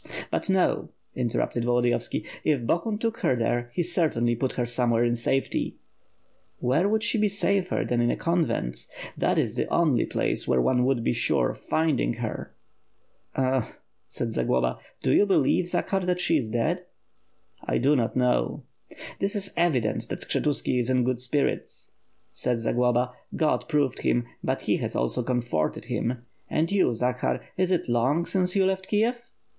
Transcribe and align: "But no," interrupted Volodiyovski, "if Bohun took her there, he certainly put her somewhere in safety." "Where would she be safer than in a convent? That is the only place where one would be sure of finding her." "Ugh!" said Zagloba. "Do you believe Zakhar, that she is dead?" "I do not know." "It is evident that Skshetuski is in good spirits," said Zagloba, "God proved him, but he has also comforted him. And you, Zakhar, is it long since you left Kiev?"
"But 0.31 0.49
no," 0.49 0.89
interrupted 1.15 1.63
Volodiyovski, 1.63 2.25
"if 2.43 2.65
Bohun 2.65 2.97
took 2.97 3.17
her 3.19 3.35
there, 3.35 3.69
he 3.71 3.83
certainly 3.83 4.35
put 4.35 4.53
her 4.53 4.65
somewhere 4.65 5.03
in 5.03 5.15
safety." 5.15 5.75
"Where 6.57 6.89
would 6.89 7.03
she 7.03 7.19
be 7.19 7.27
safer 7.27 7.85
than 7.87 8.01
in 8.01 8.09
a 8.09 8.15
convent? 8.17 8.87
That 9.15 9.37
is 9.37 9.53
the 9.53 9.67
only 9.67 10.07
place 10.07 10.47
where 10.47 10.59
one 10.59 10.85
would 10.85 11.03
be 11.03 11.13
sure 11.13 11.51
of 11.51 11.59
finding 11.59 12.13
her." 12.13 12.51
"Ugh!" 13.35 13.65
said 14.07 14.31
Zagloba. 14.33 14.79
"Do 15.03 15.11
you 15.13 15.27
believe 15.27 15.67
Zakhar, 15.67 16.03
that 16.07 16.19
she 16.19 16.35
is 16.37 16.49
dead?" 16.49 16.83
"I 17.63 17.77
do 17.77 17.95
not 17.95 18.15
know." 18.15 18.63
"It 18.89 18.97
is 19.35 19.53
evident 19.55 20.09
that 20.09 20.21
Skshetuski 20.21 20.79
is 20.79 20.89
in 20.89 21.03
good 21.03 21.19
spirits," 21.19 21.91
said 22.33 22.57
Zagloba, 22.57 23.11
"God 23.35 23.67
proved 23.69 23.99
him, 23.99 24.25
but 24.43 24.61
he 24.63 24.77
has 24.77 24.95
also 24.95 25.21
comforted 25.21 25.85
him. 25.85 26.25
And 26.49 26.71
you, 26.71 26.91
Zakhar, 26.95 27.39
is 27.55 27.69
it 27.69 27.87
long 27.87 28.25
since 28.25 28.55
you 28.55 28.65
left 28.65 28.87
Kiev?" 28.87 29.29